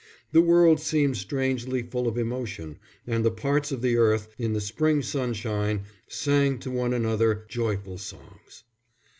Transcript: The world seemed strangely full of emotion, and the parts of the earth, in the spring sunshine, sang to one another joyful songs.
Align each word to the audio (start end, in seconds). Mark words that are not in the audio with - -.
The 0.31 0.41
world 0.41 0.79
seemed 0.79 1.15
strangely 1.17 1.83
full 1.83 2.07
of 2.07 2.17
emotion, 2.17 2.79
and 3.05 3.23
the 3.23 3.29
parts 3.29 3.71
of 3.71 3.83
the 3.83 3.97
earth, 3.97 4.29
in 4.39 4.53
the 4.53 4.59
spring 4.59 5.03
sunshine, 5.03 5.83
sang 6.07 6.57
to 6.61 6.71
one 6.71 6.91
another 6.95 7.45
joyful 7.47 7.99
songs. 7.99 8.63